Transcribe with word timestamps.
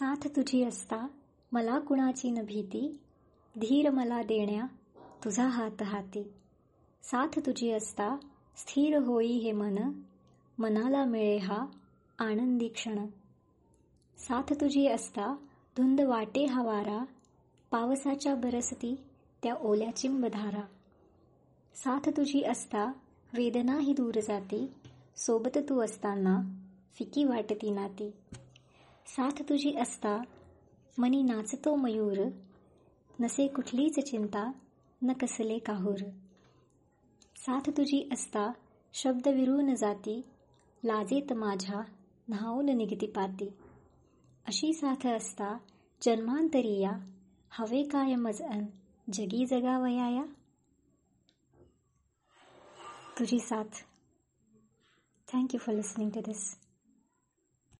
साथ 0.00 0.28
तुझी 0.36 0.64
असता 0.64 1.06
मला 1.52 1.78
कुणाची 1.78 2.30
न 2.30 2.38
भीती? 2.44 2.98
धीर 3.56 3.90
मला 3.90 4.22
देण्या 4.22 4.66
तुझा 5.24 5.46
हात 5.46 5.82
हाती. 5.82 6.22
साथ 7.02 7.38
तुझी 7.38 7.70
असता 7.70 8.16
स्थिर 8.56 8.98
होई 8.98 9.26
हे 9.26 9.52
मन 9.52 9.78
मनाला 10.58 11.04
मिळे 11.04 11.36
हा 11.36 11.66
आनंदी 12.18 12.68
क्षण. 12.68 13.06
साथ 14.18 14.52
तुझी 14.52 14.86
असता 14.86 15.36
धुंद 15.76 16.00
वाटे 16.00 16.44
हा 16.44 16.62
वारा 16.62 17.04
पावसाच्या 17.70 18.34
बरसती 18.34 18.94
त्या 19.42 19.54
ओल्या 19.54 19.96
चिंबधारा. 19.96 20.62
साथ 21.74 22.08
तुझी 22.08 22.42
असता 22.42 22.92
वेदनाही 23.32 23.92
दूर 23.92 24.20
जाती 24.20 24.70
सोबत 25.16 25.58
तू 25.68 25.80
असताना 25.80 26.40
फिकी 26.98 27.24
वाटती 27.24 27.70
नाती. 27.70 28.10
साथ 29.08 29.42
तुझी 29.42 29.76
असता 29.76 30.20
मनी 30.98 31.22
नाचतो 31.22 31.74
मयूर. 31.74 32.28
नसे 33.20 33.46
कुठलीच 33.46 33.98
चिंता 34.10 34.52
न 35.02 35.12
कसले 35.12 35.58
काहूर. 35.58 35.98
साथ 37.36 37.70
तुझी 37.70 38.08
असता 38.12 38.52
शब्द 38.94 39.28
विरून 39.28 39.74
जाती 39.74 40.20
लाजेत 40.84 41.32
माझ्या 41.32 41.80
न्हावून 42.28 42.76
निघती 42.76 43.06
पाती. 43.06 43.48
अशी 44.46 44.72
साथ 44.72 45.06
असता 45.06 45.58
जन्मांतरीया 46.02 46.92
हवे 47.50 47.82
काय 47.82 48.14
मज 48.14 48.42
अन 48.42 48.64
जगी 49.12 49.46
जगावयाया 49.46 50.24
तुझी 53.18 53.38
साथ. 53.38 53.84
Thank you 55.32 55.58
for 55.58 55.74
listening 55.74 56.10
to 56.10 56.20
this 56.20 56.67